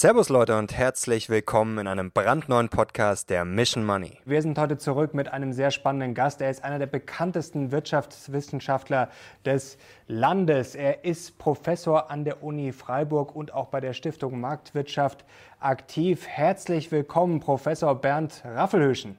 [0.00, 4.12] Servus Leute und herzlich willkommen in einem brandneuen Podcast der Mission Money.
[4.24, 6.40] Wir sind heute zurück mit einem sehr spannenden Gast.
[6.40, 9.08] Er ist einer der bekanntesten Wirtschaftswissenschaftler
[9.44, 9.76] des
[10.06, 10.76] Landes.
[10.76, 15.24] Er ist Professor an der Uni Freiburg und auch bei der Stiftung Marktwirtschaft
[15.58, 16.28] aktiv.
[16.28, 19.18] Herzlich willkommen, Professor Bernd Raffelhöschen.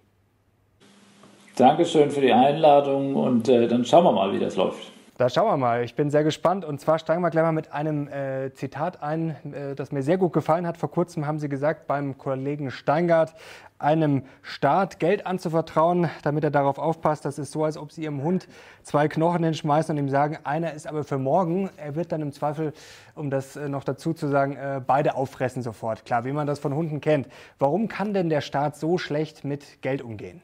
[1.57, 4.93] Dankeschön für die Einladung und äh, dann schauen wir mal, wie das läuft.
[5.19, 5.83] Da schauen wir mal.
[5.83, 6.63] Ich bin sehr gespannt.
[6.63, 10.17] Und zwar steigen wir gleich mal mit einem äh, Zitat ein, äh, das mir sehr
[10.17, 10.77] gut gefallen hat.
[10.77, 13.33] Vor kurzem haben Sie gesagt, beim Kollegen Steingart,
[13.79, 17.25] einem Staat Geld anzuvertrauen, damit er darauf aufpasst.
[17.25, 18.47] Das ist so, als ob Sie Ihrem Hund
[18.81, 21.69] zwei Knochen hinschmeißen und ihm sagen, einer ist aber für morgen.
[21.75, 22.71] Er wird dann im Zweifel,
[23.13, 26.05] um das äh, noch dazu zu sagen, äh, beide auffressen sofort.
[26.05, 27.27] Klar, wie man das von Hunden kennt.
[27.57, 30.41] Warum kann denn der Staat so schlecht mit Geld umgehen?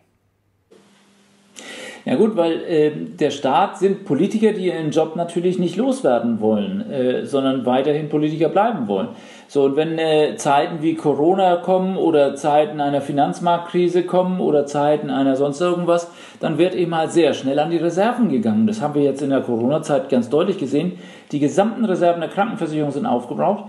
[2.05, 6.91] Ja gut, weil äh, der Staat sind Politiker, die ihren Job natürlich nicht loswerden wollen,
[6.91, 9.07] äh, sondern weiterhin Politiker bleiben wollen.
[9.47, 15.09] So, und wenn äh, Zeiten wie Corona kommen oder Zeiten einer Finanzmarktkrise kommen oder Zeiten
[15.09, 18.67] einer sonst irgendwas, dann wird eben halt sehr schnell an die Reserven gegangen.
[18.67, 20.99] Das haben wir jetzt in der Corona-Zeit ganz deutlich gesehen.
[21.31, 23.65] Die gesamten Reserven der Krankenversicherung sind aufgebraucht.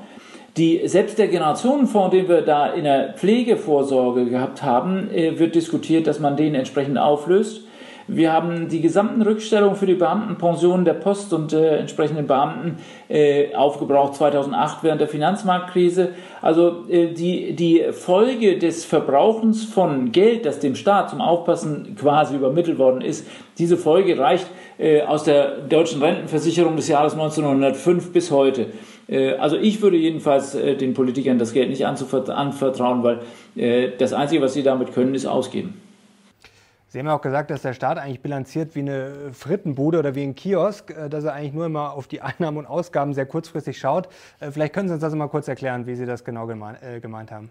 [0.59, 6.07] Die, selbst der Generationenfonds, den wir da in der Pflegevorsorge gehabt haben, äh, wird diskutiert,
[6.07, 7.66] dass man den entsprechend auflöst.
[8.09, 13.53] Wir haben die gesamten Rückstellungen für die Beamtenpensionen der Post und äh, entsprechenden Beamten äh,
[13.53, 16.11] aufgebraucht 2008 während der Finanzmarktkrise.
[16.41, 22.37] Also äh, die, die Folge des Verbrauchens von Geld, das dem Staat zum Aufpassen quasi
[22.37, 23.27] übermittelt worden ist,
[23.59, 24.47] diese Folge reicht
[24.79, 28.67] äh, aus der deutschen Rentenversicherung des Jahres 1905 bis heute.
[29.09, 33.21] Äh, also ich würde jedenfalls äh, den Politikern das Geld nicht anvertrauen, weil
[33.99, 35.86] das Einzige, was sie damit können, ist ausgeben.
[36.89, 40.23] Sie haben ja auch gesagt, dass der Staat eigentlich bilanziert wie eine Frittenbude oder wie
[40.23, 43.79] ein Kiosk, äh, dass er eigentlich nur immer auf die Einnahmen und Ausgaben sehr kurzfristig
[43.79, 44.09] schaut.
[44.39, 47.33] Äh, vielleicht können Sie uns das mal kurz erklären, wie Sie das genau äh, gemeint
[47.33, 47.51] haben.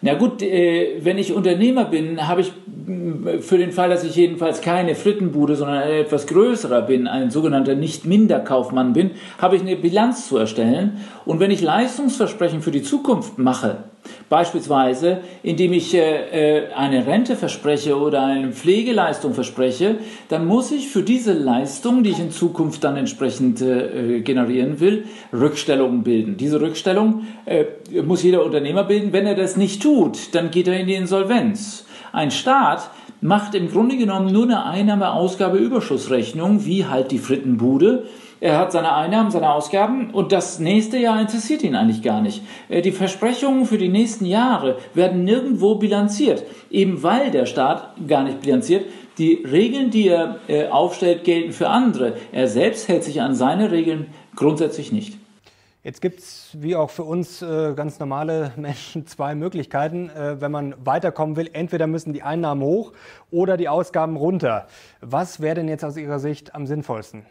[0.00, 2.52] Na gut, wenn ich Unternehmer bin, habe ich
[3.40, 7.74] für den Fall, dass ich jedenfalls keine Frittenbude, sondern ein etwas größerer bin, ein sogenannter
[7.74, 10.98] Nicht-Minder-Kaufmann bin, habe ich eine Bilanz zu erstellen.
[11.24, 13.84] Und wenn ich Leistungsversprechen für die Zukunft mache,
[14.28, 19.96] Beispielsweise, indem ich äh, eine Rente verspreche oder eine Pflegeleistung verspreche,
[20.28, 25.04] dann muss ich für diese Leistung, die ich in Zukunft dann entsprechend äh, generieren will,
[25.32, 26.36] Rückstellungen bilden.
[26.36, 27.64] Diese Rückstellung äh,
[28.02, 29.12] muss jeder Unternehmer bilden.
[29.12, 31.86] Wenn er das nicht tut, dann geht er in die Insolvenz.
[32.12, 32.90] Ein Staat
[33.20, 38.04] macht im Grunde genommen nur eine Einnahme-Ausgabe-Überschussrechnung, wie halt die Frittenbude
[38.44, 42.42] er hat seine Einnahmen, seine Ausgaben und das nächste Jahr interessiert ihn eigentlich gar nicht.
[42.68, 48.22] Äh, die Versprechungen für die nächsten Jahre werden nirgendwo bilanziert, eben weil der Staat gar
[48.22, 48.84] nicht bilanziert.
[49.16, 52.18] Die Regeln, die er äh, aufstellt, gelten für andere.
[52.32, 55.16] Er selbst hält sich an seine Regeln grundsätzlich nicht.
[55.82, 60.10] Jetzt gibt es, wie auch für uns äh, ganz normale Menschen, zwei Möglichkeiten.
[60.10, 62.92] Äh, wenn man weiterkommen will, entweder müssen die Einnahmen hoch
[63.30, 64.66] oder die Ausgaben runter.
[65.00, 67.24] Was wäre denn jetzt aus Ihrer Sicht am sinnvollsten?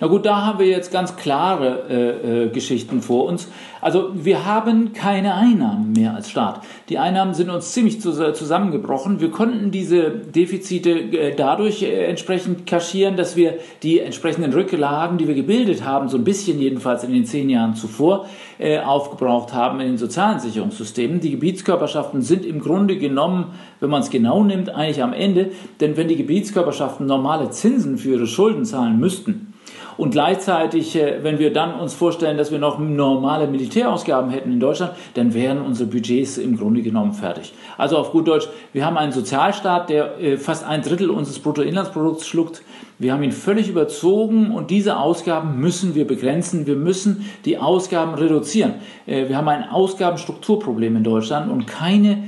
[0.00, 3.48] Na gut, da haben wir jetzt ganz klare äh, äh, Geschichten vor uns.
[3.84, 6.62] Also wir haben keine Einnahmen mehr als Staat.
[6.88, 9.20] Die Einnahmen sind uns ziemlich zusammengebrochen.
[9.20, 15.28] Wir konnten diese Defizite äh, dadurch äh, entsprechend kaschieren, dass wir die entsprechenden Rücklagen, die
[15.28, 18.26] wir gebildet haben, so ein bisschen jedenfalls in den zehn Jahren zuvor,
[18.58, 21.20] äh, aufgebraucht haben in den sozialen Sicherungssystemen.
[21.20, 25.50] Die Gebietskörperschaften sind im Grunde genommen, wenn man es genau nimmt, eigentlich am Ende.
[25.80, 29.53] Denn wenn die Gebietskörperschaften normale Zinsen für ihre Schulden zahlen müssten,
[29.96, 34.60] und gleichzeitig, äh, wenn wir dann uns vorstellen, dass wir noch normale Militärausgaben hätten in
[34.60, 37.52] Deutschland, dann wären unsere Budgets im Grunde genommen fertig.
[37.78, 42.26] Also auf gut Deutsch, wir haben einen Sozialstaat, der äh, fast ein Drittel unseres Bruttoinlandsprodukts
[42.26, 42.62] schluckt.
[42.98, 46.66] Wir haben ihn völlig überzogen und diese Ausgaben müssen wir begrenzen.
[46.66, 48.74] Wir müssen die Ausgaben reduzieren.
[49.06, 52.24] Äh, wir haben ein Ausgabenstrukturproblem in Deutschland und keine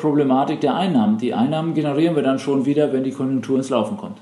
[0.00, 1.18] Problematik der Einnahmen.
[1.18, 4.16] Die Einnahmen generieren wir dann schon wieder, wenn die Konjunktur ins Laufen kommt.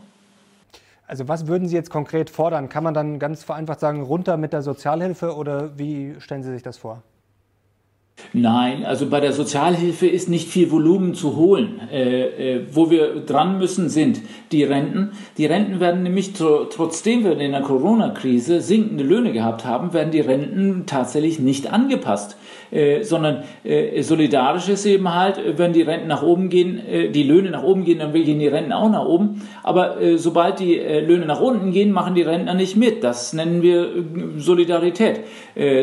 [1.06, 2.68] Also was würden Sie jetzt konkret fordern?
[2.68, 6.62] Kann man dann ganz vereinfacht sagen, runter mit der Sozialhilfe oder wie stellen Sie sich
[6.62, 7.02] das vor?
[8.32, 11.80] Nein, also bei der Sozialhilfe ist nicht viel Volumen zu holen.
[11.92, 14.22] Äh, äh, wo wir dran müssen, sind
[14.52, 15.12] die Renten.
[15.36, 20.12] Die Renten werden nämlich, tr trotzdem wir in der Corona-Krise sinkende Löhne gehabt haben, werden
[20.12, 22.36] die Renten tatsächlich nicht angepasst.
[22.72, 27.22] Äh, sondern äh, solidarisch ist eben halt, wenn die Renten nach oben gehen, äh, die
[27.22, 29.42] Löhne nach oben gehen, dann gehen die Renten auch nach oben.
[29.62, 33.04] Aber äh, sobald die Löhne nach unten gehen, machen die Rentner nicht mit.
[33.04, 33.88] Das nennen wir
[34.38, 35.20] Solidarität.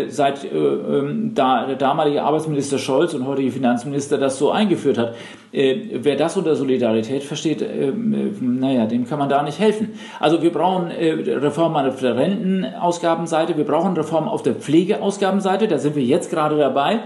[0.08, 5.16] seit ähm, da, der damalige Arbeitsminister Scholz und heutige Finanzminister das so eingeführt hat.
[5.52, 7.92] Äh, wer das unter Solidarität versteht, äh,
[8.40, 9.94] naja, dem kann man da nicht helfen.
[10.20, 15.96] Also wir brauchen Reformen auf der Rentenausgabenseite, wir brauchen Reformen auf der Pflegeausgabenseite, da sind
[15.96, 17.02] wir jetzt gerade dabei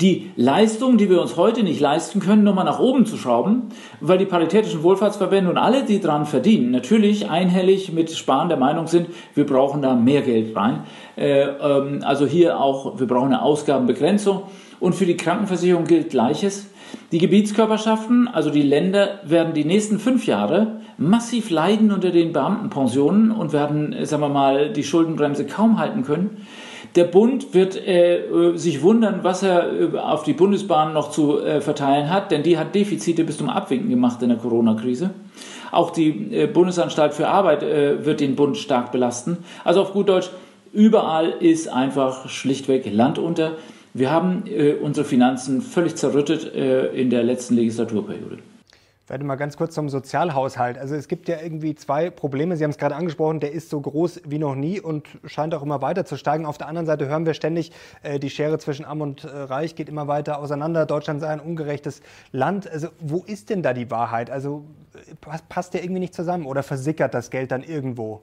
[0.00, 4.18] die Leistung, die wir uns heute nicht leisten können, nochmal nach oben zu schrauben, weil
[4.18, 9.08] die paritätischen Wohlfahrtsverbände und alle, die daran verdienen, natürlich einhellig mit Sparen der Meinung sind,
[9.34, 10.84] wir brauchen da mehr Geld rein.
[11.16, 14.42] Äh, ähm, also hier auch, wir brauchen eine Ausgabenbegrenzung.
[14.80, 16.68] Und für die Krankenversicherung gilt Gleiches.
[17.10, 23.30] Die Gebietskörperschaften, also die Länder, werden die nächsten fünf Jahre massiv leiden unter den Beamtenpensionen
[23.32, 26.46] und werden, sagen wir mal, die Schuldenbremse kaum halten können.
[26.94, 28.22] Der Bund wird äh,
[28.54, 32.58] sich wundern, was er äh, auf die Bundesbahn noch zu äh, verteilen hat, denn die
[32.58, 35.10] hat Defizite bis zum Abwinken gemacht in der Corona-Krise.
[35.70, 39.38] Auch die äh, Bundesanstalt für Arbeit äh, wird den Bund stark belasten.
[39.64, 40.30] Also auf gut Deutsch,
[40.72, 43.52] überall ist einfach schlichtweg Land unter.
[43.92, 48.38] Wir haben äh, unsere Finanzen völlig zerrüttet in der letzten Legislaturperiode.
[49.08, 50.76] Ich werde mal ganz kurz zum Sozialhaushalt.
[50.76, 52.58] Also es gibt ja irgendwie zwei Probleme.
[52.58, 55.62] Sie haben es gerade angesprochen, der ist so groß wie noch nie und scheint auch
[55.62, 56.44] immer weiter zu steigen.
[56.44, 57.72] Auf der anderen Seite hören wir ständig,
[58.02, 60.84] äh, die Schere zwischen Arm und äh, Reich geht immer weiter auseinander.
[60.84, 62.02] Deutschland sei ein ungerechtes
[62.32, 62.70] Land.
[62.70, 64.28] Also wo ist denn da die Wahrheit?
[64.30, 65.14] Also äh,
[65.48, 68.20] passt der irgendwie nicht zusammen oder versickert das Geld dann irgendwo?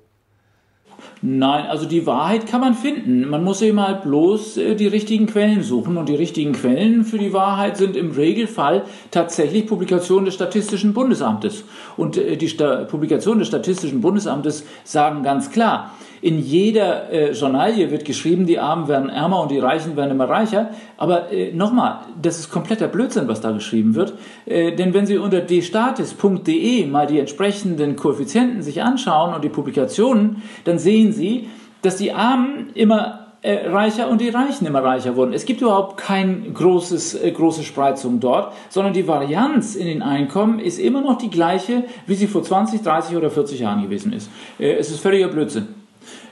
[1.21, 3.27] Nein, also die Wahrheit kann man finden.
[3.27, 5.97] Man muss eben halt bloß äh, die richtigen Quellen suchen.
[5.97, 11.63] Und die richtigen Quellen für die Wahrheit sind im Regelfall tatsächlich Publikationen des Statistischen Bundesamtes.
[11.97, 17.91] Und äh, die Sta Publikationen des Statistischen Bundesamtes sagen ganz klar, in jeder äh, Journalie
[17.91, 20.71] wird geschrieben, die Armen werden ärmer und die Reichen werden immer reicher.
[20.97, 24.13] Aber äh, nochmal, das ist kompletter Blödsinn, was da geschrieben wird.
[24.45, 30.41] Äh, denn wenn Sie unter dstatis.de mal die entsprechenden Koeffizienten sich anschauen und die Publikationen,
[30.63, 31.49] dann sehen Sie,
[31.81, 35.33] dass die Armen immer äh, reicher und die Reichen immer reicher wurden.
[35.33, 40.79] Es gibt überhaupt keine äh, große Spreizung dort, sondern die Varianz in den Einkommen ist
[40.79, 44.29] immer noch die gleiche, wie sie vor 20, 30 oder 40 Jahren gewesen ist.
[44.59, 45.67] Äh, es ist völliger Blödsinn.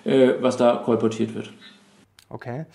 [0.06, 1.52] Äh, was da kolportiert wird.
[2.30, 2.66] Okay.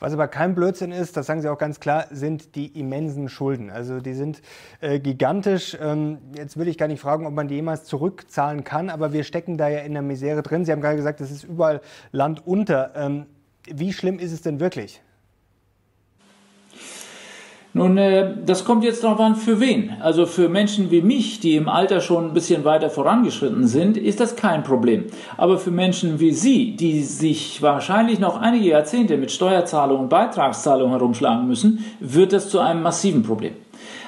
[0.00, 3.68] Was aber kein Blödsinn ist, das sagen Sie auch ganz klar, sind die immensen Schulden.
[3.68, 4.40] Also die sind
[4.80, 5.76] äh, gigantisch.
[5.80, 9.24] Ähm, jetzt will ich gar nicht fragen, ob man die jemals zurückzahlen kann, aber wir
[9.24, 10.64] stecken da ja in der Misere drin.
[10.64, 11.80] Sie haben gerade gesagt, es ist überall
[12.12, 12.92] Land unter.
[12.94, 13.26] Ähm,
[13.74, 15.00] wie schlimm ist es denn wirklich?
[17.74, 19.92] Nun, äh, das kommt jetzt darauf an, für wen.
[20.00, 24.20] Also für Menschen wie mich, die im Alter schon ein bisschen weiter vorangeschritten sind, ist
[24.20, 25.04] das kein Problem.
[25.36, 30.92] Aber für Menschen wie Sie, die sich wahrscheinlich noch einige Jahrzehnte mit Steuerzahlungen und Beitragszahlungen
[30.92, 33.52] herumschlagen müssen, wird das zu einem massiven Problem.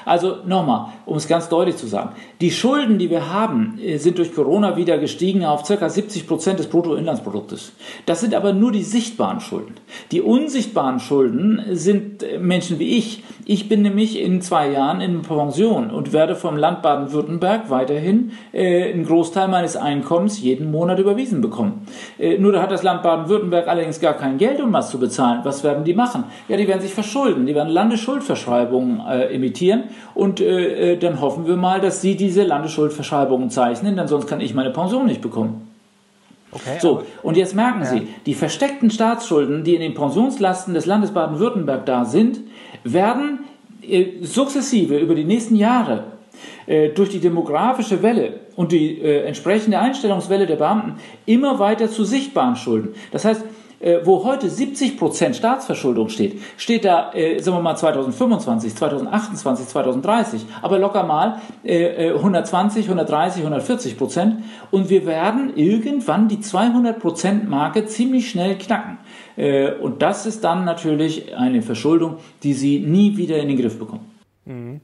[0.05, 4.17] Also nochmal, um es ganz deutlich zu sagen, die Schulden, die wir haben, äh, sind
[4.17, 5.89] durch Corona wieder gestiegen auf ca.
[5.89, 7.73] 70 Prozent des Bruttoinlandsproduktes.
[8.05, 9.75] Das sind aber nur die sichtbaren Schulden.
[10.11, 13.23] Die unsichtbaren Schulden sind äh, Menschen wie ich.
[13.45, 18.91] Ich bin nämlich in zwei Jahren in Pension und werde vom Land Baden-Württemberg weiterhin äh,
[18.91, 21.85] einen Großteil meines Einkommens jeden Monat überwiesen bekommen.
[22.19, 25.41] Äh, nur da hat das Land Baden-Württemberg allerdings gar kein Geld, um was zu bezahlen.
[25.43, 26.25] Was werden die machen?
[26.47, 27.45] Ja, die werden sich verschulden.
[27.45, 32.43] Die werden Landesschuldverschreibungen äh, emittieren und äh, äh, dann hoffen wir mal, dass sie diese
[32.43, 35.67] Landesschuldverschreibungen zeichnen, denn sonst kann ich meine Pension nicht bekommen.
[36.51, 37.85] Okay, so, und jetzt merken ja.
[37.85, 42.41] Sie, die versteckten Staatsschulden, die in den Pensionslasten des Landes Baden-Württemberg da sind,
[42.83, 43.39] werden
[43.81, 46.05] äh, sukzessive über die nächsten Jahre
[46.65, 52.03] äh, durch die demografische Welle und die äh, entsprechende Einstellungswelle der Beamten immer weiter zu
[52.03, 52.95] sichtbaren Schulden.
[53.11, 53.43] Das heißt,
[53.81, 59.67] äh, wo heute 70 Prozent Staatsverschuldung steht, steht da, äh, sagen wir mal 2025, 2028,
[59.67, 66.99] 2030, aber locker mal äh, 120, 130, 140 Prozent und wir werden irgendwann die 200
[66.99, 68.97] Prozent Marke ziemlich schnell knacken.
[69.35, 73.77] Äh, und das ist dann natürlich eine Verschuldung, die Sie nie wieder in den Griff
[73.79, 74.11] bekommen.
[74.45, 74.81] Mhm.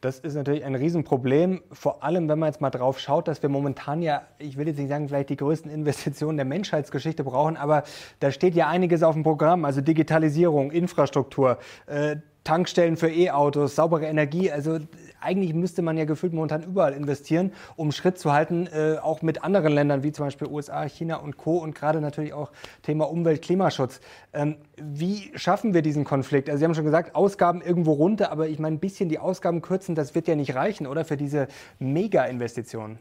[0.00, 3.50] Das ist natürlich ein Riesenproblem, vor allem wenn man jetzt mal drauf schaut, dass wir
[3.50, 7.82] momentan ja, ich will jetzt nicht sagen, vielleicht die größten Investitionen der Menschheitsgeschichte brauchen, aber
[8.18, 14.06] da steht ja einiges auf dem Programm, also Digitalisierung, Infrastruktur, äh, Tankstellen für E-Autos, saubere
[14.06, 14.50] Energie.
[14.50, 14.78] Also
[15.20, 19.44] eigentlich müsste man ja gefühlt momentan überall investieren, um Schritt zu halten, äh, auch mit
[19.44, 21.58] anderen Ländern wie zum Beispiel USA, China und Co.
[21.58, 22.50] Und gerade natürlich auch
[22.82, 24.00] Thema Umwelt, Klimaschutz.
[24.32, 26.48] Ähm, wie schaffen wir diesen Konflikt?
[26.48, 29.62] Also Sie haben schon gesagt, Ausgaben irgendwo runter, aber ich meine, ein bisschen die Ausgaben
[29.62, 31.48] kürzen, das wird ja nicht reichen, oder für diese
[31.78, 32.98] Mega-Investitionen?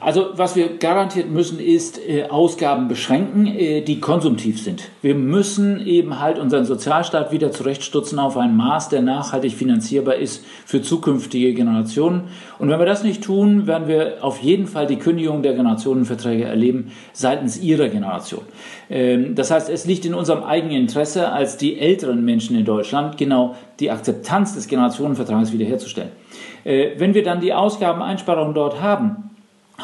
[0.00, 4.88] Also was wir garantiert müssen, ist äh, Ausgaben beschränken, äh, die konsumtiv sind.
[5.02, 10.44] Wir müssen eben halt unseren Sozialstaat wieder zurechtstutzen auf ein Maß, der nachhaltig finanzierbar ist
[10.64, 12.28] für zukünftige Generationen.
[12.58, 16.44] Und wenn wir das nicht tun, werden wir auf jeden Fall die Kündigung der Generationenverträge
[16.44, 18.42] erleben seitens ihrer Generation.
[18.90, 23.16] Ähm, das heißt, es liegt in unserem eigenen Interesse, als die älteren Menschen in Deutschland
[23.16, 26.10] genau die Akzeptanz des Generationenvertrages wiederherzustellen.
[26.64, 29.27] Äh, wenn wir dann die Ausgabeneinsparungen dort haben,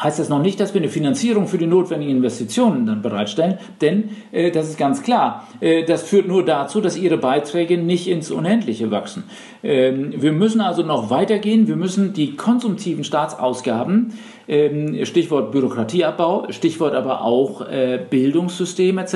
[0.01, 4.09] heißt das noch nicht, dass wir eine Finanzierung für die notwendigen Investitionen dann bereitstellen, denn
[4.31, 8.29] äh, das ist ganz klar, äh, das führt nur dazu, dass ihre Beiträge nicht ins
[8.29, 9.23] Unendliche wachsen.
[9.63, 14.13] Ähm, wir müssen also noch weitergehen, wir müssen die konsumtiven Staatsausgaben,
[14.47, 19.15] ähm, Stichwort Bürokratieabbau, Stichwort aber auch äh, Bildungssystem etc.,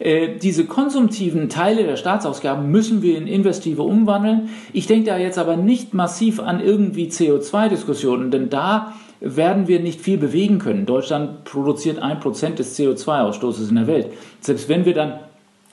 [0.00, 4.50] äh, diese konsumtiven Teile der Staatsausgaben müssen wir in investive umwandeln.
[4.72, 10.00] Ich denke da jetzt aber nicht massiv an irgendwie CO2-Diskussionen, denn da werden wir nicht
[10.00, 10.86] viel bewegen können.
[10.86, 14.08] Deutschland produziert ein Prozent des CO2-Ausstoßes in der Welt.
[14.40, 15.20] Selbst wenn wir dann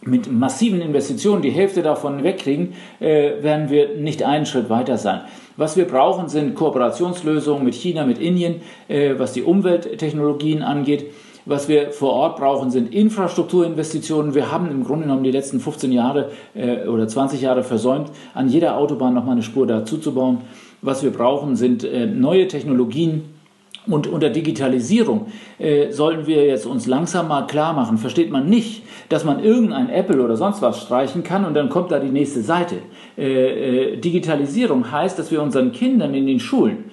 [0.02, 5.22] mit massiven Investitionen die Hälfte davon wegkriegen, äh, werden wir nicht einen Schritt weiter sein.
[5.58, 11.12] Was wir brauchen, sind Kooperationslösungen mit China, mit Indien, äh, was die Umwelttechnologien angeht.
[11.48, 14.34] Was wir vor Ort brauchen, sind Infrastrukturinvestitionen.
[14.34, 18.50] Wir haben im Grunde genommen die letzten 15 Jahre äh, oder 20 Jahre versäumt, an
[18.50, 20.40] jeder Autobahn nochmal eine Spur dazu zu bauen.
[20.82, 23.35] Was wir brauchen, sind äh, neue Technologien,
[23.88, 25.27] und unter Digitalisierung
[25.60, 29.89] äh, sollen wir jetzt uns langsam mal klar machen, versteht man nicht, dass man irgendein
[29.89, 32.75] Apple oder sonst was streichen kann und dann kommt da die nächste Seite.
[33.18, 36.86] Äh, äh, Digitalisierung heißt, dass wir unseren Kindern in den Schulen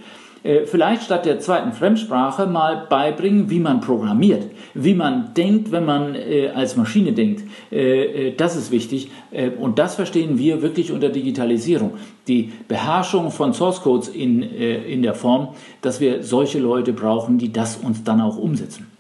[0.43, 4.45] vielleicht statt der zweiten Fremdsprache mal beibringen, wie man programmiert,
[4.75, 7.45] wie man denkt, wenn man äh, als Maschine denkt.
[7.71, 11.93] Äh, äh das ist wichtig äh, und das verstehen wir wirklich unter Digitalisierung.
[12.29, 15.49] Die Beherrschung von Source Codes in, äh, in der Form,
[15.81, 18.92] dass wir solche Leute brauchen, die das uns dann auch umsetzen.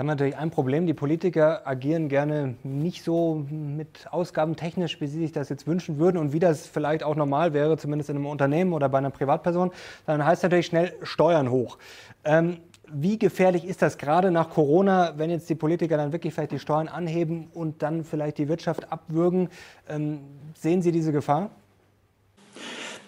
[0.00, 0.86] Haben natürlich ein Problem.
[0.86, 5.98] Die Politiker agieren gerne nicht so mit Ausgaben technisch, wie sie sich das jetzt wünschen
[5.98, 9.10] würden und wie das vielleicht auch normal wäre, zumindest in einem Unternehmen oder bei einer
[9.10, 9.72] Privatperson.
[10.06, 11.76] Dann heißt natürlich schnell Steuern hoch.
[12.24, 16.52] Ähm, wie gefährlich ist das gerade nach Corona, wenn jetzt die Politiker dann wirklich vielleicht
[16.52, 19.50] die Steuern anheben und dann vielleicht die Wirtschaft abwürgen?
[19.86, 20.20] Ähm,
[20.54, 21.50] sehen Sie diese Gefahr?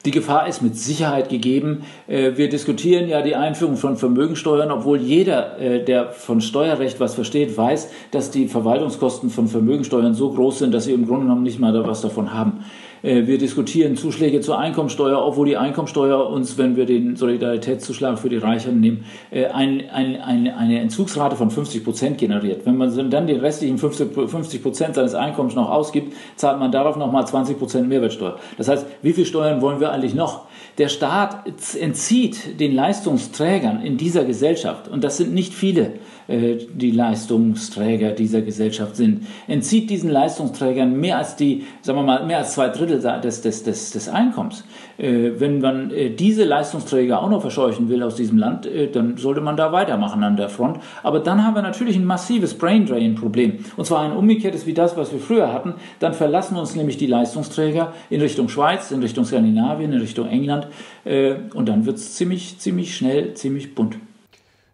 [0.04, 1.84] Die Gefahr ist mit Sicherheit gegeben.
[2.08, 7.14] Äh, wir diskutieren ja die Einführung von Vermögensteuern, obwohl jeder, äh, der von Steuerrecht was
[7.14, 11.44] versteht, weiß, dass die Verwaltungskosten von Vermögensteuern so groß sind, dass sie im Grunde genommen
[11.44, 12.64] nicht mal was davon haben.
[13.02, 18.28] Äh, wir diskutieren Zuschläge zur Einkommensteuer, obwohl die Einkommensteuer uns, wenn wir den Solidaritätszuschlag für
[18.28, 22.64] die Reicheren nehmen, äh, ein, ein, ein, eine Entzugsrate von 50 Prozent generiert.
[22.64, 27.26] Wenn man dann den restlichen 50 Prozent seines Einkommens noch ausgibt, zahlt man darauf nochmal
[27.26, 28.38] 20 Prozent Mehrwertsteuer.
[28.56, 30.46] Das heißt, wie viel Steuern wollen wir eigentlich noch?
[30.78, 31.44] Der Staat
[31.78, 35.94] entzieht den Leistungsträgern in dieser Gesellschaft, und das sind nicht viele,
[36.32, 42.24] äh, die Leistungsträger dieser Gesellschaft sind, entzieht diesen Leistungsträgern mehr als die, sagen wir mal,
[42.24, 44.64] mehr als zwei Drittel des, des, des, des Einkommens.
[44.96, 49.40] Äh, wenn man äh, diese Leistungsträger auch noch verscheuchen will aus diesem Land, dann sollte
[49.40, 50.78] man da weitermachen an der Front.
[51.02, 53.64] Aber dann haben wir natürlich ein massives Braindrain-Problem.
[53.76, 55.74] Und zwar ein umgekehrtes wie das, was wir früher hatten.
[55.98, 60.68] Dann verlassen uns nämlich die Leistungsträger in Richtung Schweiz, in Richtung Skandinavien, in Richtung England.
[61.04, 63.96] Und dann wird es ziemlich, ziemlich schnell, ziemlich bunt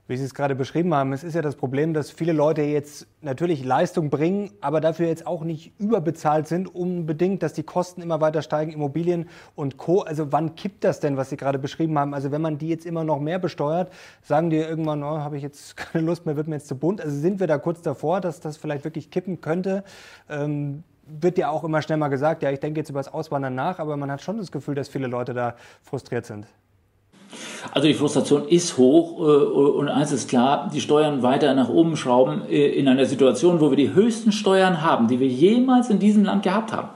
[0.08, 3.06] wie Sie es gerade beschrieben haben, es ist ja das Problem, dass viele Leute jetzt
[3.20, 8.22] natürlich Leistung bringen, aber dafür jetzt auch nicht überbezahlt sind, unbedingt, dass die Kosten immer
[8.22, 10.00] weiter steigen, Immobilien und Co.
[10.00, 12.14] Also wann kippt das denn, was Sie gerade beschrieben haben?
[12.14, 15.42] Also wenn man die jetzt immer noch mehr besteuert, sagen die irgendwann, oh, habe ich
[15.42, 17.02] jetzt keine Lust mehr, wird mir jetzt zu bunt.
[17.02, 19.84] Also sind wir da kurz davor, dass das vielleicht wirklich kippen könnte?
[20.30, 23.54] Ähm, wird ja auch immer schnell mal gesagt, ja, ich denke jetzt über das Auswandern
[23.54, 26.46] nach, aber man hat schon das Gefühl, dass viele Leute da frustriert sind.
[27.72, 31.96] Also die Frustration ist hoch äh, und eins ist klar, die Steuern weiter nach oben
[31.96, 35.98] schrauben äh, in einer Situation, wo wir die höchsten Steuern haben, die wir jemals in
[35.98, 36.88] diesem Land gehabt haben.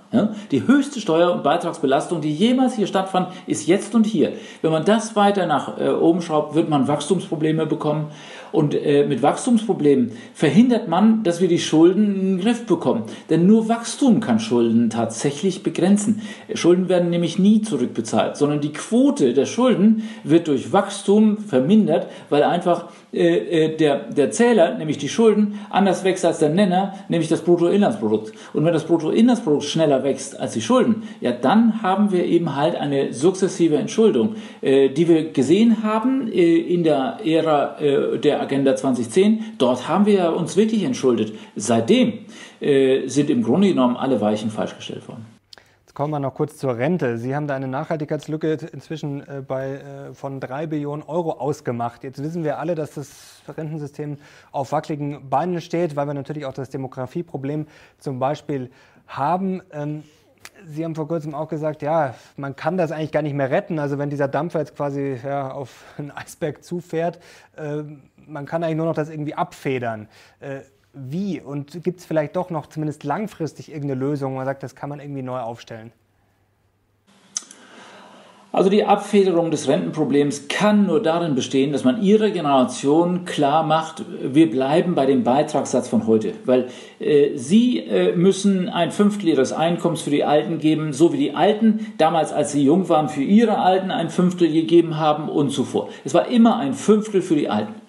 [0.51, 4.33] Die höchste Steuer- und Beitragsbelastung, die jemals hier stattfand, ist jetzt und hier.
[4.61, 8.09] Wenn man das weiter nach äh, oben schraubt, wird man Wachstumsprobleme bekommen
[8.53, 13.05] und mit Wachstumsproblemen verhindert man, dass wir die Schulden in den Griff bekommen.
[13.31, 16.21] Denn nur Wachstum kann Schulden tatsächlich begrenzen.
[16.53, 22.43] Schulden werden nämlich nie zurückbezahlt, sondern die Quote der Schulden wird durch Wachstum vermindert, weil
[22.43, 27.29] einfach äh, äh, der, der Zähler, nämlich die Schulden, anders wächst als der Nenner, nämlich
[27.29, 28.33] das Bruttoinlandsprodukt.
[28.55, 32.75] Und wenn das Bruttoinlandsprodukt schneller wächst als die Schulden, ja, dann haben wir eben halt
[32.75, 38.75] eine sukzessive Entschuldung, äh, die wir gesehen haben äh, in der Ära äh, der Agenda
[38.77, 39.57] 2010.
[39.59, 41.35] Dort haben wir uns wirklich entschuldet.
[41.55, 42.21] Seitdem
[42.61, 45.32] äh, sind im Grunde genommen alle Weichen falsch gestellt worden.
[45.95, 47.19] Kommen wir noch kurz zur Rente.
[47.19, 52.03] Sie haben da eine Nachhaltigkeitslücke inzwischen äh, bei, äh, von drei Billionen Euro ausgemacht.
[52.03, 54.17] Jetzt wissen wir alle, dass das Rentensystem
[54.53, 57.67] auf wackeligen Beinen steht, weil wir natürlich auch das Demografieproblem
[57.99, 58.71] zum Beispiel
[59.07, 59.61] haben.
[59.71, 60.05] Ähm,
[60.65, 63.79] Sie haben vor kurzem auch gesagt, ja, man kann das eigentlich gar nicht mehr retten.
[63.79, 67.19] Also wenn dieser Dampfer jetzt quasi ja, auf einen Eisberg zufährt,
[67.57, 67.83] äh,
[68.27, 70.09] man kann eigentlich nur noch das irgendwie abfedern.
[70.95, 71.41] Wie?
[71.41, 74.91] Und gibt es vielleicht doch noch zumindest langfristig irgendeine Lösung, wo man sagt, das kann
[74.91, 75.93] man irgendwie neu aufstellen?
[78.55, 84.05] Also die Abfederung des Rentenproblems kann nur darin bestehen, dass man ihrer Generation klar macht,
[84.21, 86.67] wir bleiben bei dem Beitragssatz von heute, weil
[87.01, 91.35] äh, sie äh, müssen ein Fünftel ihres Einkommens für die Alten geben, so wie die
[91.35, 95.89] Alten damals, als sie jung waren, für ihre Alten ein Fünftel gegeben haben und zuvor.
[96.05, 97.82] Es war immer ein Fünftel für die Alten.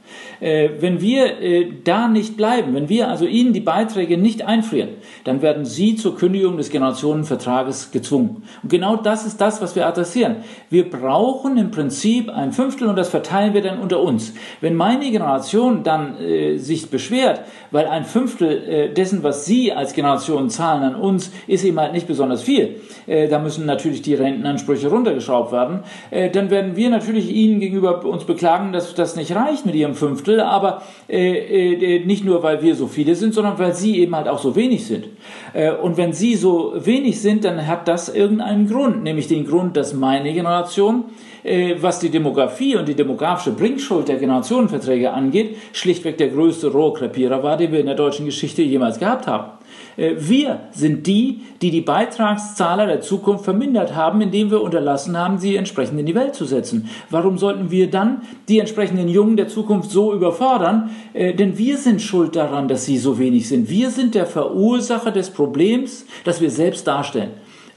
[0.44, 4.90] Äh, wenn wir äh, da nicht bleiben, wenn wir also Ihnen die Beiträge nicht einfrieren,
[5.24, 8.44] dann werden Sie zur Kündigung des Generationenvertrages gezwungen.
[8.62, 10.38] Und genau das ist das, was wir adressieren.
[10.70, 14.34] Wir brauchen im Prinzip ein Fünftel und das verteilen wir dann unter uns.
[14.60, 17.40] Wenn meine Generation dann äh, sich beschwert,
[17.72, 21.94] weil ein Fünftel äh, dessen, was Sie als Generation zahlen an uns, ist eben halt
[21.94, 26.90] nicht besonders viel, äh, da müssen natürlich die Rentenansprüche runtergeschraubt werden, äh, dann werden wir
[26.90, 32.06] natürlich Ihnen gegenüber uns beklagen, dass das nicht reicht mit Ihrem Fünftel, aber äh, äh,
[32.06, 34.86] nicht nur, weil wir so viele sind, sondern weil Sie eben halt auch so wenig
[34.86, 35.08] sind.
[35.54, 39.78] Äh, und wenn Sie so wenig sind, dann hat das irgendeinen Grund, nämlich den Grund,
[39.78, 41.06] dass meine Generation
[41.44, 47.44] äh, was die Demografie und die demografische Bringschuld der Generationenverträge angeht, schlichtweg der größte Rohrkrepierer
[47.44, 49.52] war, den wir in der deutschen Geschichte jemals gehabt haben.
[49.98, 55.38] Äh, wir sind die, die die Beitragszahler der Zukunft vermindert haben, indem wir unterlassen haben,
[55.38, 56.90] sie entsprechend in die Welt zu setzen.
[57.10, 60.92] Warum sollten wir dann die entsprechenden Jungen der Zukunft so überfordern?
[61.14, 63.70] Äh, denn wir sind schuld daran, dass sie so wenig sind.
[63.70, 67.32] Wir sind der Verursacher des Problems, das wir selbst darstellen.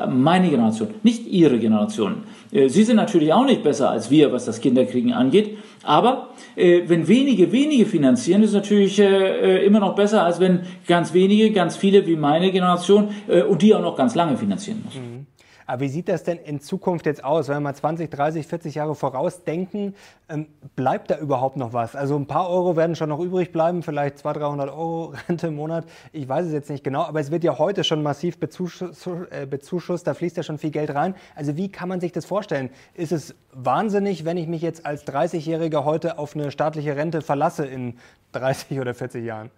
[0.09, 2.25] Meine Generation, nicht Ihre Generation.
[2.53, 5.59] Äh, Sie sind natürlich auch nicht besser als wir, was das Kinderkriegen angeht.
[5.83, 11.15] Aber äh, wenn wenige wenige finanzieren, ist natürlich äh, immer noch besser, als wenn ganz
[11.15, 15.01] wenige, ganz viele wie meine Generation äh, und die auch noch ganz lange finanzieren müssen.
[15.01, 15.27] Mhm.
[15.67, 17.49] Aber wie sieht das denn in Zukunft jetzt aus?
[17.49, 19.95] Wenn wir mal 20, 30, 40 Jahre vorausdenken,
[20.29, 20.47] ähm,
[20.77, 21.97] bleibt da überhaupt noch was?
[21.97, 25.57] Also ein paar Euro werden schon noch übrig bleiben, vielleicht 200, 300 Euro Rente im
[25.57, 25.85] Monat.
[26.13, 29.47] Ich weiß es jetzt nicht genau, aber es wird ja heute schon massiv bezuschusst, äh,
[29.47, 31.15] bezuschusst da fließt ja schon viel Geld rein.
[31.35, 32.71] Also wie kann man sich das vorstellen?
[32.95, 37.67] Ist es wahnsinnig, wenn ich mich jetzt als 30-Jähriger heute auf eine staatliche Rente verlasse
[37.67, 37.99] in
[38.33, 39.51] 30 oder 40 Jahren?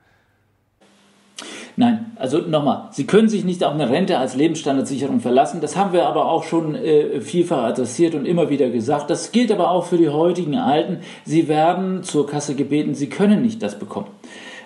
[1.79, 5.61] Nein, also nochmal, Sie können sich nicht auf eine Rente als Lebensstandardsicherung verlassen.
[5.61, 9.11] Das haben wir aber auch schon äh, vielfach adressiert und immer wieder gesagt.
[9.11, 10.99] Das gilt aber auch für die heutigen Alten.
[11.25, 14.09] Sie werden zur Kasse gebeten, Sie können nicht das bekommen.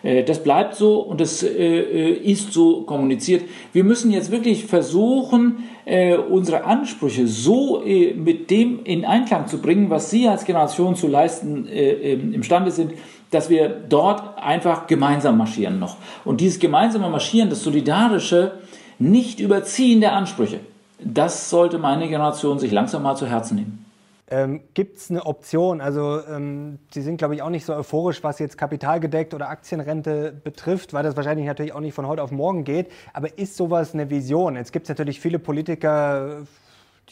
[0.03, 3.45] Äh, das bleibt so und das äh, äh, ist so kommuniziert.
[3.73, 5.65] Wir müssen jetzt wirklich versuchen,
[6.31, 7.83] unsere Ansprüche so
[8.15, 12.93] mit dem in Einklang zu bringen, was Sie als Generation zu leisten imstande sind,
[13.33, 15.97] dass wir dort einfach gemeinsam marschieren noch.
[16.25, 18.53] Und dieses gemeinsame Marschieren, das solidarische,
[18.99, 20.61] nicht überziehen der Ansprüche,
[21.01, 23.85] das sollte meine Generation sich langsam mal zu Herzen nehmen.
[24.31, 25.81] Ähm, Gibt es eine Option?
[25.81, 30.33] Also ähm, Sie sind, glaube ich, auch nicht so euphorisch, was jetzt kapitalgedeckt oder Aktienrente
[30.33, 32.91] betrifft, weil das wahrscheinlich natürlich auch nicht von heute auf morgen geht.
[33.13, 34.57] Aber ist sowas eine Vision?
[34.57, 36.45] Jetzt gibt es natürlich viele Politiker,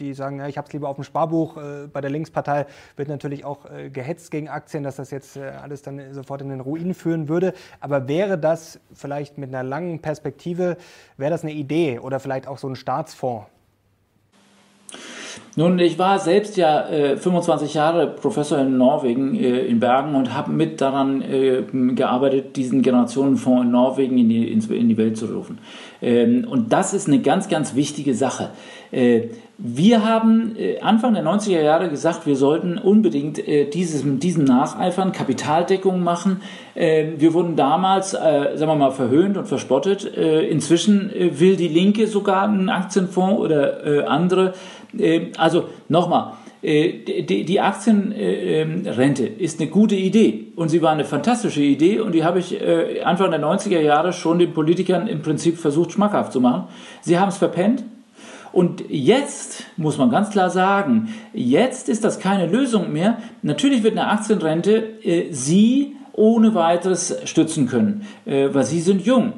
[0.00, 1.56] die sagen, ja, ich habe es lieber auf dem Sparbuch.
[1.56, 5.52] Äh, bei der Linkspartei wird natürlich auch äh, gehetzt gegen Aktien, dass das jetzt äh,
[5.62, 7.52] alles dann sofort in den Ruin führen würde.
[7.80, 10.76] Aber wäre das vielleicht mit einer langen Perspektive,
[11.16, 13.46] wäre das eine Idee oder vielleicht auch so ein Staatsfonds?
[15.56, 20.32] Nun, ich war selbst ja äh, 25 Jahre Professor in Norwegen, äh, in Bergen, und
[20.32, 21.62] habe mit daran äh,
[21.94, 25.58] gearbeitet, diesen Generationenfonds in Norwegen in die, in die Welt zu rufen.
[26.02, 28.50] Ähm, und das ist eine ganz, ganz wichtige Sache.
[28.92, 34.44] Äh, wir haben äh, Anfang der 90er Jahre gesagt, wir sollten unbedingt äh, dieses, diesem
[34.44, 36.42] nacheifern, Kapitaldeckung machen.
[36.74, 40.04] Wir wurden damals, sagen wir mal, verhöhnt und verspottet.
[40.04, 44.54] Inzwischen will die Linke sogar einen Aktienfonds oder andere.
[45.36, 52.12] Also nochmal, die Aktienrente ist eine gute Idee und sie war eine fantastische Idee und
[52.12, 52.58] die habe ich
[53.02, 56.64] Anfang der 90er Jahre schon den Politikern im Prinzip versucht schmackhaft zu machen.
[57.00, 57.82] Sie haben es verpennt,
[58.52, 63.18] und jetzt muss man ganz klar sagen, jetzt ist das keine Lösung mehr.
[63.42, 69.34] Natürlich wird eine Aktienrente äh, Sie ohne weiteres stützen können, äh, weil Sie sind jung.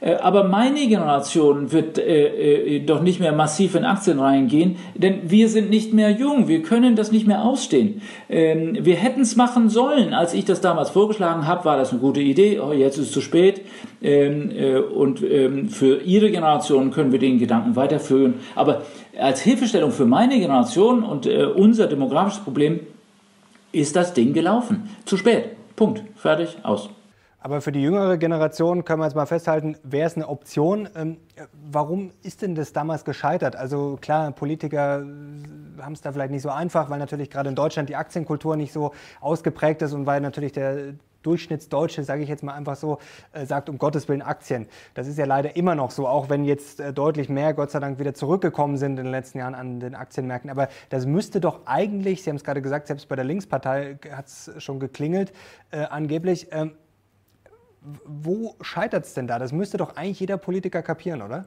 [0.00, 5.30] Äh, aber meine Generation wird äh, äh, doch nicht mehr massiv in Aktien reingehen, denn
[5.30, 8.00] wir sind nicht mehr jung, wir können das nicht mehr ausstehen.
[8.28, 10.14] Ähm, wir hätten es machen sollen.
[10.14, 12.60] Als ich das damals vorgeschlagen habe, war das eine gute Idee.
[12.60, 13.62] Oh, jetzt ist es zu spät.
[14.02, 18.34] Ähm, äh, und ähm, für Ihre Generation können wir den Gedanken weiterführen.
[18.54, 18.82] Aber
[19.18, 22.80] als Hilfestellung für meine Generation und äh, unser demografisches Problem
[23.72, 24.88] ist das Ding gelaufen.
[25.04, 25.50] Zu spät.
[25.76, 26.02] Punkt.
[26.16, 26.56] Fertig.
[26.62, 26.90] Aus.
[27.42, 30.88] Aber für die jüngere Generation können wir jetzt mal festhalten, wäre es eine Option.
[30.94, 31.16] Ähm,
[31.70, 33.56] warum ist denn das damals gescheitert?
[33.56, 35.02] Also klar, Politiker
[35.80, 38.74] haben es da vielleicht nicht so einfach, weil natürlich gerade in Deutschland die Aktienkultur nicht
[38.74, 42.98] so ausgeprägt ist und weil natürlich der Durchschnittsdeutsche, sage ich jetzt mal einfach so,
[43.32, 44.66] äh, sagt, um Gottes Willen Aktien.
[44.94, 47.78] Das ist ja leider immer noch so, auch wenn jetzt äh, deutlich mehr, Gott sei
[47.78, 50.50] Dank, wieder zurückgekommen sind in den letzten Jahren an den Aktienmärkten.
[50.50, 54.26] Aber das müsste doch eigentlich, Sie haben es gerade gesagt, selbst bei der Linkspartei hat
[54.26, 55.32] es schon geklingelt,
[55.70, 56.72] äh, angeblich, ähm,
[58.04, 59.38] wo scheitert es denn da?
[59.38, 61.46] Das müsste doch eigentlich jeder Politiker kapieren, oder?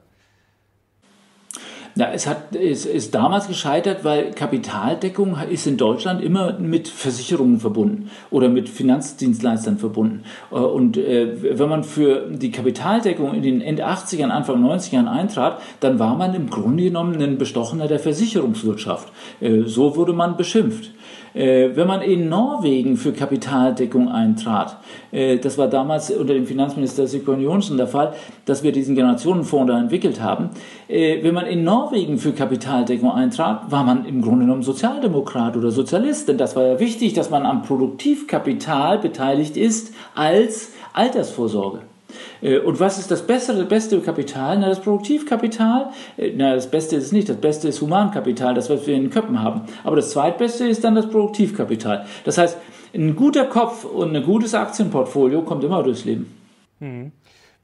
[1.95, 7.59] Ja, es hat, es ist damals gescheitert, weil Kapitaldeckung ist in Deutschland immer mit Versicherungen
[7.59, 10.23] verbunden oder mit Finanzdienstleistern verbunden.
[10.51, 15.61] Äh, und äh, wenn man für die Kapitaldeckung in den End 80ern, Anfang 90ern eintrat,
[15.81, 19.13] dann war man im Grunde genommen ein Bestochener der Versicherungswirtschaft.
[19.39, 20.89] Äh, so wurde man beschimpft.
[21.33, 24.77] Äh, wenn man in Norwegen für Kapitaldeckung eintrat,
[25.11, 28.13] äh, das war damals unter dem Finanzminister Sigbjørn Johnsen der Fall,
[28.45, 30.49] dass wir diesen Generationenfonds da entwickelt haben.
[30.87, 35.71] Äh, wenn man in Norwegen für Kapitaldeckung eintrat, war man im Grunde genommen Sozialdemokrat oder
[35.71, 41.92] Sozialist, denn das war ja wichtig, dass man am Produktivkapital beteiligt ist als Altersvorsorge.
[42.41, 44.59] Äh, und was ist das bessere, beste Kapital?
[44.59, 45.89] Na, das Produktivkapital.
[46.17, 47.29] Äh, na, das Beste ist es nicht.
[47.29, 49.61] Das Beste ist Humankapital, das, was wir in den Köpfen haben.
[49.83, 52.05] Aber das Zweitbeste ist dann das Produktivkapital.
[52.25, 52.57] Das heißt,
[52.93, 56.31] ein guter Kopf und ein gutes Aktienportfolio kommt immer durchs Leben.
[56.79, 57.11] Mhm.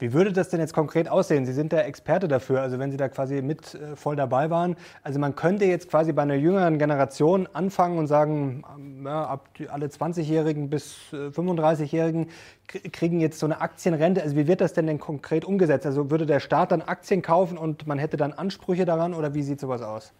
[0.00, 1.44] Wie würde das denn jetzt konkret aussehen?
[1.44, 4.76] Sie sind der Experte dafür, also wenn Sie da quasi mit äh, voll dabei waren.
[5.02, 9.48] Also man könnte jetzt quasi bei einer jüngeren Generation anfangen und sagen, ähm, ja, ab
[9.68, 12.28] alle 20-Jährigen bis äh, 35-Jährigen
[12.92, 14.22] kriegen jetzt so eine Aktienrente.
[14.22, 15.84] Also wie wird das denn denn konkret umgesetzt?
[15.84, 19.42] Also würde der Staat dann Aktien kaufen und man hätte dann Ansprüche daran oder wie
[19.42, 20.14] sieht sowas aus?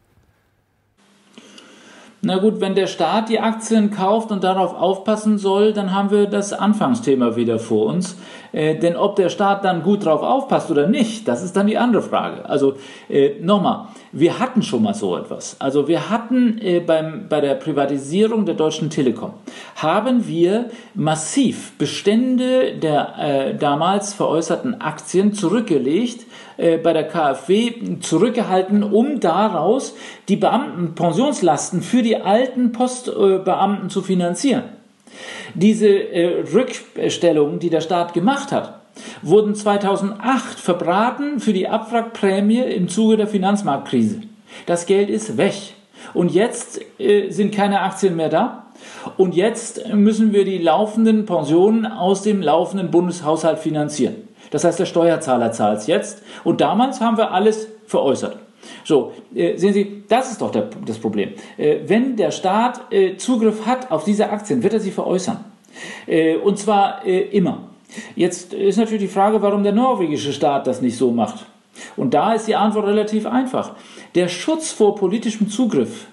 [2.22, 6.26] Na gut, wenn der Staat die Aktien kauft und darauf aufpassen soll, dann haben wir
[6.26, 8.16] das Anfangsthema wieder vor uns.
[8.52, 11.78] Äh, denn ob der Staat dann gut drauf aufpasst oder nicht, das ist dann die
[11.78, 12.46] andere Frage.
[12.46, 12.74] Also
[13.08, 15.56] äh, nochmal, wir hatten schon mal so etwas.
[15.60, 19.32] Also wir hatten äh, beim, bei der Privatisierung der Deutschen Telekom,
[19.76, 26.26] haben wir massiv Bestände der äh, damals veräußerten Aktien zurückgelegt,
[26.60, 29.94] äh, bei der KfW zurückgehalten, um daraus
[30.28, 34.64] die Beamtenpensionslasten für die alten Postbeamten zu finanzieren.
[35.54, 38.80] Diese äh, Rückstellungen, die der Staat gemacht hat,
[39.22, 44.20] wurden 2008 verbraten für die Abwrackprämie im Zuge der Finanzmarktkrise.
[44.66, 45.54] Das Geld ist weg.
[46.14, 48.66] Und jetzt äh, sind keine Aktien mehr da.
[49.16, 54.28] Und jetzt müssen wir die laufenden Pensionen aus dem laufenden Bundeshaushalt finanzieren.
[54.50, 56.22] Das heißt, der Steuerzahler zahlt es jetzt.
[56.44, 58.36] Und damals haben wir alles veräußert.
[58.84, 61.30] So, äh, sehen Sie, das ist doch der, das Problem.
[61.56, 65.44] Äh, wenn der Staat äh, Zugriff hat auf diese Aktien, wird er sie veräußern.
[66.42, 67.68] Und zwar immer.
[68.16, 71.46] Jetzt ist natürlich die Frage, warum der norwegische Staat das nicht so macht.
[71.96, 73.74] Und da ist die Antwort relativ einfach.
[74.16, 76.08] Der Schutz vor politischem Zugriff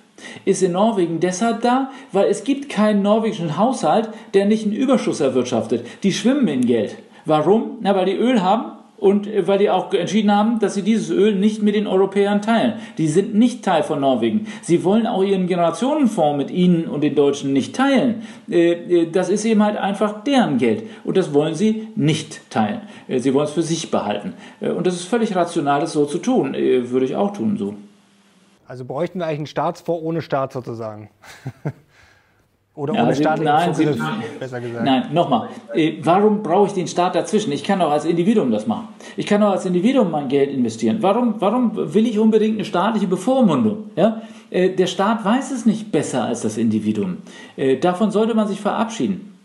[0.46, 5.20] ist in Norwegen deshalb da, weil es gibt keinen norwegischen Haushalt, der nicht einen Überschuss
[5.20, 5.86] erwirtschaftet.
[6.04, 6.98] Die schwimmen in Geld.
[7.28, 7.80] Warum?
[7.82, 11.10] Na, weil die Öl haben und äh, weil die auch entschieden haben, dass sie dieses
[11.10, 12.76] Öl nicht mit den Europäern teilen.
[12.98, 14.48] Die sind nicht Teil von Norwegen.
[14.62, 18.24] Sie wollen auch ihren Generationenfonds mit ihnen und den Deutschen nicht teilen.
[18.50, 20.84] Äh, äh, das ist eben halt einfach deren Geld.
[21.04, 22.82] Und das wollen sie nicht teilen.
[23.10, 24.34] Sie wollen es für sich behalten.
[24.60, 26.54] Und das ist völlig rational, das so zu tun.
[26.54, 27.76] Würde ich auch tun, so.
[28.68, 31.10] Also bräuchten wir eigentlich einen Staatsfonds ohne Staat sozusagen.
[32.78, 34.86] Oder ja, ohne also, staatlichen nein, Zugriff, Sie, besser gesagt.
[34.86, 35.50] Nein, nochmal.
[35.74, 37.52] Äh, warum brauche ich den Staat dazwischen?
[37.52, 38.90] Ich kann doch als Individuum das machen.
[39.16, 41.00] Ich kann doch als Individuum mein Geld investieren.
[41.02, 43.90] Warum, warum will ich unbedingt eine staatliche Bevormundung?
[43.96, 44.22] Ja?
[44.52, 47.18] Äh, der Staat weiß es nicht besser als das Individuum.
[47.56, 49.37] Äh, davon sollte man sich verabschieden.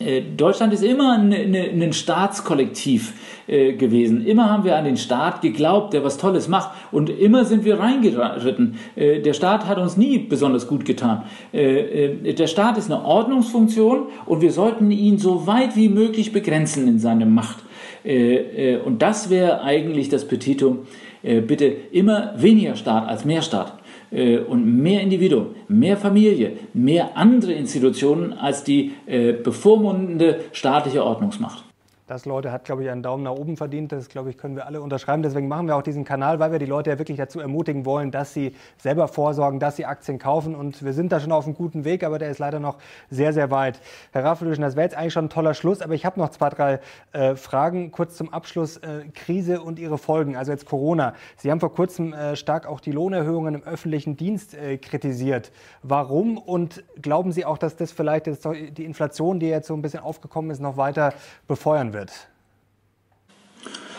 [0.00, 3.14] Äh, Deutschland ist immer ein, ein Staatskollektiv
[3.48, 4.24] äh, gewesen.
[4.24, 6.70] Immer haben wir an den Staat geglaubt, der was Tolles macht.
[6.92, 8.78] Und immer sind wir reingeritten.
[8.94, 11.24] Äh, der Staat hat uns nie besonders gut getan.
[11.52, 16.98] Der Staat ist eine Ordnungsfunktion und wir sollten ihn so weit wie möglich begrenzen in
[16.98, 17.58] seiner Macht.
[18.04, 20.80] Und das wäre eigentlich das Petitum.
[21.22, 23.77] Bitte immer weniger Staat als mehr Staat.
[24.10, 31.67] Äh, und mehr Individuum, mehr Familie, mehr andere Institutionen als die äh, bevormundende staatliche Ordnungsmacht.
[32.08, 33.92] Das, Leute, hat, glaube ich, einen Daumen nach oben verdient.
[33.92, 35.22] Das, glaube ich, können wir alle unterschreiben.
[35.22, 38.10] Deswegen machen wir auch diesen Kanal, weil wir die Leute ja wirklich dazu ermutigen wollen,
[38.10, 40.54] dass sie selber vorsorgen, dass sie Aktien kaufen.
[40.54, 42.78] Und wir sind da schon auf einem guten Weg, aber der ist leider noch
[43.10, 43.82] sehr, sehr weit.
[44.12, 46.48] Herr Raffelüschen, das wäre jetzt eigentlich schon ein toller Schluss, aber ich habe noch zwei,
[46.48, 46.80] drei
[47.12, 47.90] äh, Fragen.
[47.92, 48.78] Kurz zum Abschluss.
[48.78, 51.12] Äh, Krise und ihre Folgen, also jetzt Corona.
[51.36, 55.52] Sie haben vor kurzem äh, stark auch die Lohnerhöhungen im öffentlichen Dienst äh, kritisiert.
[55.82, 56.38] Warum?
[56.38, 60.50] Und glauben Sie auch, dass das vielleicht die Inflation, die jetzt so ein bisschen aufgekommen
[60.50, 61.12] ist, noch weiter
[61.46, 61.97] befeuern wird?
[61.98, 62.28] Wird.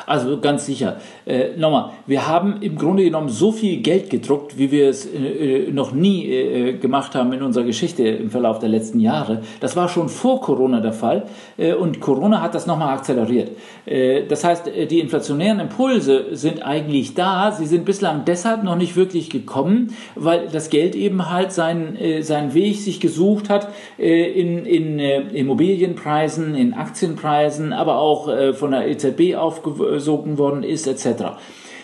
[0.05, 0.97] Also ganz sicher.
[1.25, 5.67] Äh, nochmal, wir haben im Grunde genommen so viel Geld gedruckt, wie wir es äh,
[5.67, 9.41] äh, noch nie äh, gemacht haben in unserer Geschichte im Verlauf der letzten Jahre.
[9.59, 11.25] Das war schon vor Corona der Fall
[11.57, 13.51] äh, und Corona hat das nochmal akzeleriert.
[13.85, 17.51] Äh, das heißt, die inflationären Impulse sind eigentlich da.
[17.51, 22.53] Sie sind bislang deshalb noch nicht wirklich gekommen, weil das Geld eben halt seinen, seinen
[22.53, 29.88] Weg sich gesucht hat in, in Immobilienpreisen, in Aktienpreisen, aber auch von der EZB aufgeworfen
[29.89, 31.37] angesogen worden ist, etc.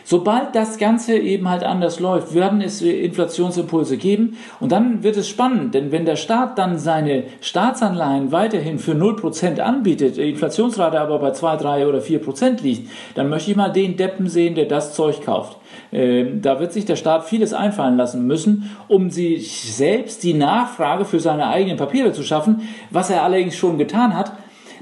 [0.08, 5.28] Sobald das Ganze eben halt anders läuft, werden es Inflationsimpulse geben und dann wird es
[5.28, 11.18] spannend, denn wenn der Staat dann seine Staatsanleihen weiterhin für 0% anbietet, die Inflationsrate aber
[11.18, 14.94] bei 2, 3 oder 4% liegt, dann möchte ich mal den Deppen sehen, der das
[14.94, 15.58] Zeug kauft.
[15.92, 21.06] Ähm, da wird sich der Staat vieles einfallen lassen müssen, um sich selbst die Nachfrage
[21.06, 24.34] für seine eigenen Papiere zu schaffen, was er allerdings schon getan hat,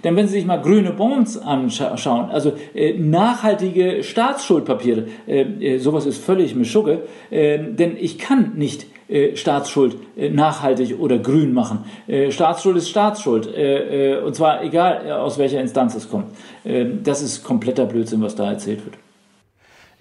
[0.04, 6.06] denn wenn Sie sich mal grüne Bonds anschauen, also äh, nachhaltige Staatsschuldpapiere, äh, äh, sowas
[6.06, 11.86] ist völlig Mischugge, äh, denn ich kann nicht äh, Staatsschuld äh, nachhaltig oder grün machen.
[12.30, 16.28] Staatsschuld ist Staatsschuld und zwar egal aus welcher Instanz es kommt.
[17.04, 19.03] das ist kompletter Blödsinn, was da erzählt wird.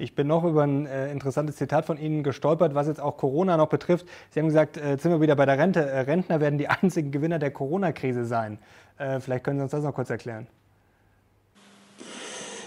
[0.03, 3.57] Ich bin noch über ein äh, interessantes Zitat von Ihnen gestolpert, was jetzt auch Corona
[3.57, 4.05] noch betrifft.
[4.31, 5.89] Sie haben gesagt, äh, sind wir wieder bei der Rente.
[5.89, 8.59] Äh, Rentner werden die einzigen Gewinner der Corona-Krise sein.
[8.99, 10.49] Äh, vielleicht können Sie uns das noch kurz erklären.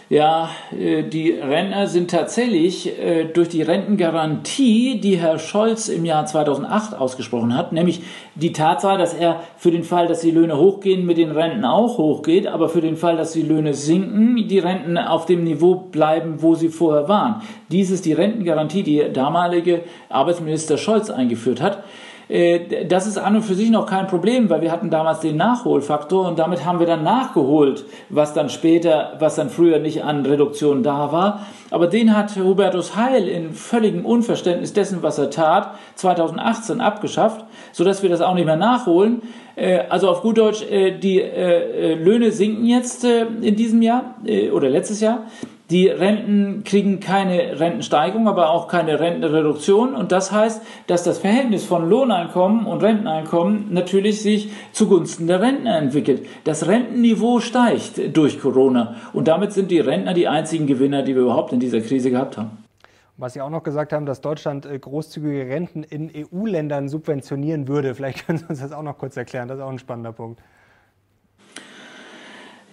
[0.07, 6.27] Ja, äh, die Rentner sind tatsächlich äh, durch die Rentengarantie, die Herr Scholz im Jahr
[6.27, 8.01] 2008 ausgesprochen hat, nämlich
[8.35, 11.97] die Tatsache, dass er für den Fall, dass die Löhne hochgehen, mit den Renten auch
[11.97, 16.35] hochgeht, aber für den Fall, dass die Löhne sinken, die Renten auf dem Niveau bleiben,
[16.37, 17.41] wo sie vorher waren.
[17.71, 21.83] Dies ist die Rentengarantie, die der damalige Arbeitsminister Scholz eingeführt hat.
[22.27, 25.37] Äh, das ist an und für sich noch kein Problem, weil wir hatten damals den
[25.37, 30.25] Nachholfaktor und damit haben wir dann nachgeholt, was dann später, was dann früher nicht an
[30.25, 31.45] Reduktion da war.
[31.71, 38.03] Aber den hat Hubertus Heil in völligem Unverständnis dessen, was er tat, 2018 abgeschafft, sodass
[38.03, 39.21] wir das auch nicht mehr nachholen.
[39.55, 44.15] Äh, also auf gut Deutsch, äh, die Löhne sinken jetzt in diesem Jahr
[44.51, 45.25] oder letztes Jahr.
[45.71, 49.95] Die Renten kriegen keine Rentensteigerung, aber auch keine Rentenreduktion.
[49.95, 55.77] Und das heißt, dass das Verhältnis von Lohneinkommen und Renteneinkommen natürlich sich zugunsten der Rentner
[55.77, 56.27] entwickelt.
[56.43, 58.95] Das Rentenniveau steigt durch Corona.
[59.11, 62.37] Und damit sind die Rentner die einzigen Gewinner, die wir überhaupt in dieser Krise gehabt
[62.37, 62.63] haben.
[63.17, 67.95] Was Sie auch noch gesagt haben, dass Deutschland äh, großzügige Renten in EU-Ländern subventionieren würde.
[67.95, 69.47] Vielleicht können Sie uns das auch noch kurz erklären.
[69.47, 70.41] Das ist auch ein spannender Punkt.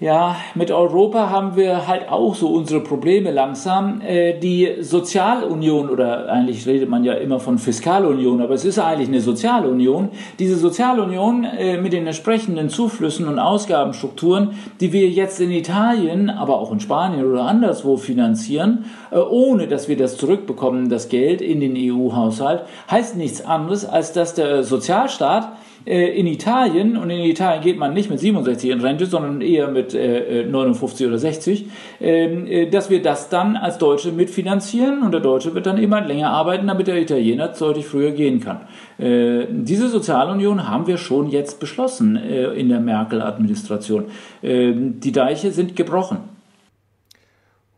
[0.02, 4.00] Ja, mit Europa haben wir halt auch so unsere Probleme langsam.
[4.00, 9.06] Äh, die Sozialunion, oder eigentlich redet man ja immer von Fiskalunion, aber es ist eigentlich
[9.06, 10.08] eine Sozialunion.
[10.40, 16.58] Diese Sozialunion äh, mit den entsprechenden Zuflüssen und Ausgabenstrukturen, die wir jetzt in Italien, aber
[16.58, 21.60] auch in Spanien oder anderswo finanzieren, äh, ohne dass wir das zurückbekommen, das Geld in
[21.60, 25.52] den EU-Haushalt, heißt nichts anderes, als dass der Sozialstaat
[25.84, 29.94] in Italien, und in Italien geht man nicht mit 67 in Rente, sondern eher mit
[29.94, 31.66] 59 äh, oder 60,
[32.00, 36.00] ähm, äh, dass wir das dann als Deutsche mitfinanzieren und der Deutsche wird dann immer
[36.00, 38.62] länger arbeiten, damit der Italiener deutlich früher gehen kann.
[38.98, 44.06] Diese Sozialunion haben wir schon jetzt beschlossen in der Merkel-Administration.
[44.42, 46.18] Ähm, die Deiche sind gebrochen.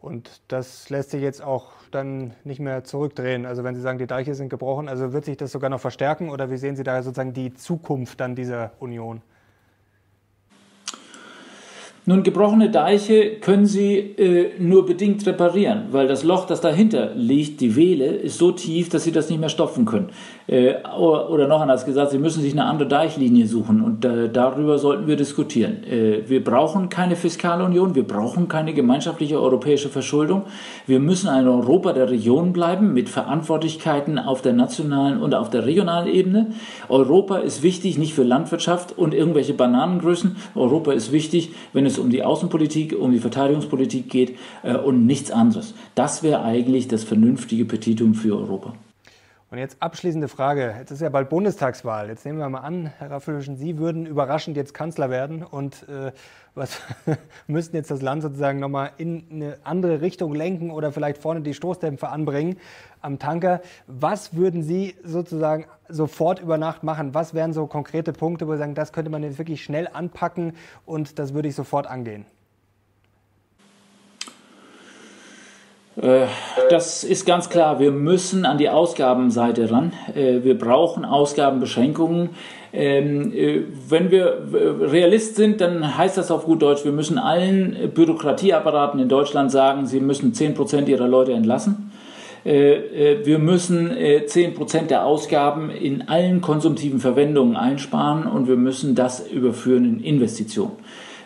[0.00, 3.46] Und das lässt sich jetzt auch dann nicht mehr zurückdrehen.
[3.46, 6.30] Also wenn Sie sagen, die Deiche sind gebrochen, also wird sich das sogar noch verstärken
[6.30, 9.22] oder wie sehen Sie da sozusagen die Zukunft dann dieser Union?
[12.06, 17.62] Nun, gebrochene Deiche können Sie äh, nur bedingt reparieren, weil das Loch, das dahinter liegt,
[17.62, 20.10] die Wehle, ist so tief, dass Sie das nicht mehr stopfen können.
[20.46, 24.28] Äh, oder, oder, noch anders gesagt, Sie müssen sich eine andere Deichlinie suchen und äh,
[24.28, 25.82] darüber sollten wir diskutieren.
[25.84, 30.42] Äh, wir brauchen keine Fiskalunion, wir brauchen keine gemeinschaftliche europäische Verschuldung.
[30.86, 35.64] Wir müssen ein Europa der Regionen bleiben mit Verantwortlichkeiten auf der nationalen und auf der
[35.64, 36.48] regionalen Ebene.
[36.90, 40.36] Europa ist wichtig, nicht für Landwirtschaft und irgendwelche Bananengrößen.
[40.54, 45.07] Europa ist wichtig, wenn es es um die Außenpolitik, um die Verteidigungspolitik geht äh, und
[45.07, 45.74] nichts anderes.
[45.94, 48.74] Das wäre eigentlich das vernünftige Petitum für Europa.
[49.54, 50.74] Und jetzt abschließende Frage.
[50.80, 52.09] Jetzt ist ja bald Bundestagswahl.
[52.09, 56.11] Jetzt nehmen wir mal an, Herr Raffelischen, Sie würden überraschend jetzt Kanzler werden und äh,
[56.57, 56.80] was
[57.46, 61.54] müssten jetzt das Land sozusagen nochmal in eine andere Richtung lenken oder vielleicht vorne die
[61.54, 62.57] Stoßdämpfer anbringen
[63.04, 63.60] am Tanker.
[63.86, 67.14] Was würden Sie sozusagen sofort über Nacht machen?
[67.14, 70.54] Was wären so konkrete Punkte, wo Sie sagen, das könnte man jetzt wirklich schnell anpacken
[70.86, 72.24] und das würde ich sofort angehen?
[75.96, 76.26] Äh,
[76.70, 77.78] das ist ganz klar.
[77.78, 79.92] Wir müssen an die Ausgabenseite ran.
[80.14, 82.30] Äh, wir brauchen Ausgabenbeschränkungen.
[82.72, 87.92] Ähm, äh, wenn wir Realist sind, dann heißt das auf gut Deutsch, wir müssen allen
[87.94, 91.92] Bürokratieapparaten in Deutschland sagen, sie müssen 10% ihrer Leute entlassen.
[92.44, 99.87] Wir müssen 10% der Ausgaben in allen konsumtiven Verwendungen einsparen und wir müssen das überführen
[99.87, 100.72] in Investitionen.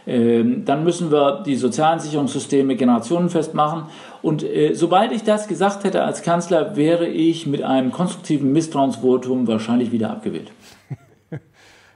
[0.09, 3.91] Ähm, dann müssen wir die sozialen Sicherungssysteme generationenfest machen.
[4.23, 9.47] Und äh, sobald ich das gesagt hätte als Kanzler, wäre ich mit einem konstruktiven Misstrauensvotum
[9.47, 10.51] wahrscheinlich wieder abgewählt.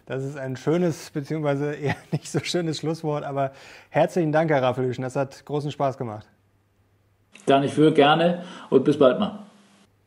[0.05, 3.53] Das ist ein schönes, beziehungsweise eher nicht so schönes Schlusswort, aber
[3.89, 5.03] herzlichen Dank, Herr Raffelüschen.
[5.03, 6.27] Das hat großen Spaß gemacht.
[7.47, 9.39] Dann ich für gerne und bis bald mal.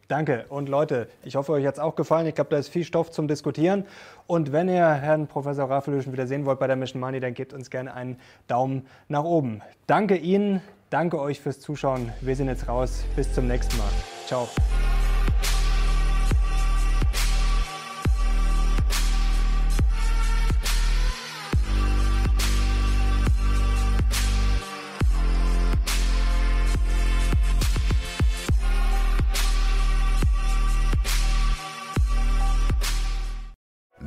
[0.07, 0.45] Danke.
[0.49, 2.27] Und Leute, ich hoffe, euch hat es auch gefallen.
[2.27, 3.85] Ich glaube, da ist viel Stoff zum Diskutieren.
[4.27, 7.53] Und wenn ihr Herrn Professor Raffelüschen wieder sehen wollt bei der Mission Money, dann gebt
[7.53, 8.17] uns gerne einen
[8.47, 9.61] Daumen nach oben.
[9.87, 12.11] Danke Ihnen, danke euch fürs Zuschauen.
[12.21, 13.03] Wir sind jetzt raus.
[13.15, 13.89] Bis zum nächsten Mal.
[14.27, 14.47] Ciao.